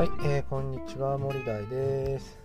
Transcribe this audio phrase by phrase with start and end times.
[0.00, 2.40] はい、こんにちは森大です。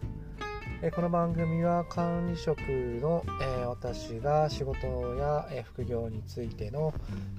[0.82, 4.86] えこの番組は管理職の、え私が仕事
[5.16, 6.94] や、え副業についての、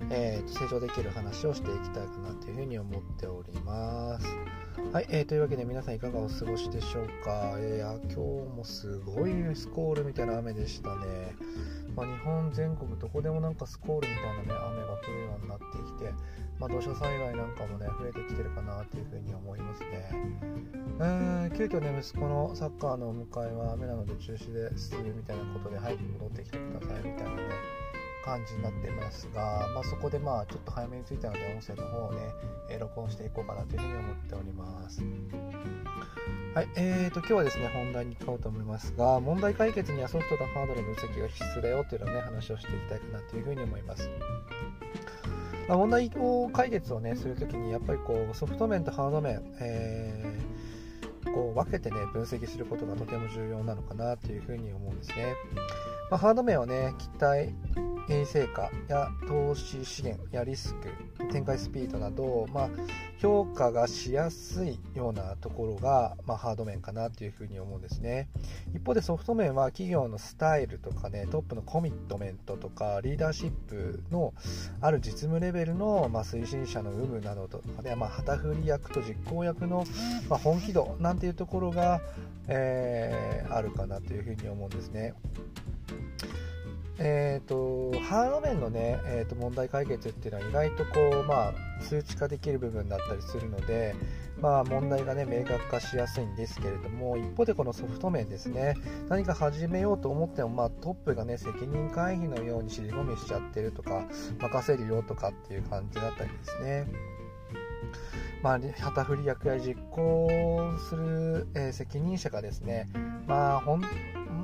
[0.09, 4.27] えー、成長できる話をしていきたいかなというふうに思っております。
[4.91, 11.37] はい、えー、というわけで皆さんいかがお過ごしでしょうか、えー、今日もすごいスコールみたいな雨でしたね。
[11.95, 15.36] まあ、日本全国どこでもなんかスコールみたいなね雨が降るような、
[16.66, 20.11] まあ、土砂災害なんかもね増えてきてるかなというふうに思いますね
[20.98, 27.77] うん急遽ね息子のサッカーのお迎えは雨なので中止ですみたいなことで早く戻ってきてくださいみたいなね
[28.25, 32.19] 感じになってますが、まあ、そこでまあちょっと早めに着いたので音声の方をね、
[32.69, 35.01] え録音していこうかなというふうに思っております
[36.56, 44.09] はい、えーと、今日はですね、本題に行こうと思いますが、問題解決にはソフトとハードの分析が必須だよというのね、話をしていきたいかなというふうに思います。
[45.69, 50.56] まあ、問題を解決をね、するときに、やっぱりこう、ソフト面とハード面、えー、
[51.37, 55.34] こう分けてね、分析することがとても重要なのかなというふうに思うんですね。
[56.11, 57.53] まあ、ハード面はね、期待、
[58.25, 62.70] 成果や投資資源やリスク、展開スピードなど、まあ、
[63.19, 68.28] 評価がしやすいようなところが、まあ、ハード面かなというふうに思うんですね。
[68.75, 74.34] 一方でソフト面は企業のスタイルとかね、トップのコミットメントとか、リーダーシップの
[74.81, 79.84] ある実務レベルの、まあ、推進者の有無などとかね、まあ、旗振り役と実行役の、
[80.28, 82.00] まあ、本気度なんてていうところが、
[82.46, 85.14] えー、あるかなというふうに思うんですね。
[86.98, 93.94] えーと、ハード面のね、えーと、問題解決っていうのは意外とこう、まあ、数値化できる部分だったりするので、
[94.41, 98.77] まあ、問題がね明確化しやすいんですけれども一方でこのソフト面ですね
[99.10, 104.06] 何か始めようと思っても、まあ、トップがね責任回避のように尻込みしちゃってるとか
[104.41, 106.86] 任せるよとかっていう感じだったりですね
[108.42, 110.28] まあ、旗振り役や実行
[110.89, 112.88] する、えー、責任者がですね、
[113.26, 113.82] まあ、ほん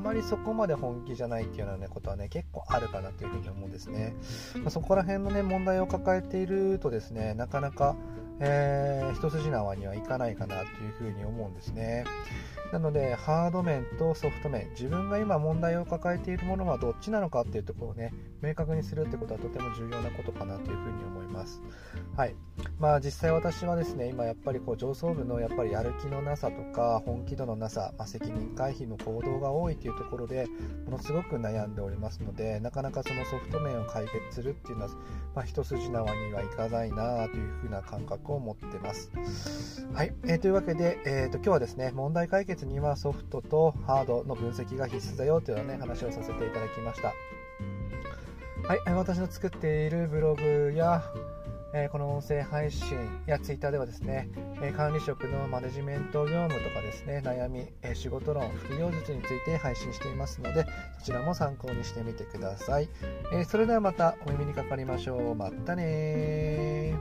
[0.03, 4.15] まりそこまで本気じゃないっていうような、ね、ことはね結構あるかなというふうに思うんですね、
[4.57, 7.95] まあ、そこら辺のね問題を抱えているとですねなかなか、
[8.41, 12.05] えー、一筋縄にはいかないかなというふうに思うんですね。
[12.73, 21.32] なのでハード面とソフト面自分が今問題を抱えているものはどっちなのかっていうところをね明確にするってことはとても重要なことかなというふうに思います。
[22.17, 22.35] はい。
[22.79, 30.47] まあ実際私はですね今やっぱりこう上層部のやっぱりやる気のなさとか本気度のなさ、まあ、責任回避の行動が多いというところで
[30.85, 34.91] ものすごく悩んでおりますのでなかなかそのソフト面を解決するっていうのは、
[35.35, 39.11] まあ、一筋縄にはいかないなというふうな感覚を持ってます。
[39.95, 47.13] はい、えー、というわけで、えーと、今日はですね問題解決にはソフトとハードの分析が必須だよというような、ね、話をさせていただきました。
[48.69, 51.03] はい、私の作っているブログや
[51.75, 54.29] えこの音声配信やツイッターではですね、
[54.63, 60.67] え管理職のマネジメント業務とかですね、悩み、え仕事論、副業術について配信していますので、
[60.99, 62.89] そちらも参考にしてみてください。
[63.33, 65.35] えそれではまたお耳にかかりましょう。
[65.35, 66.95] またね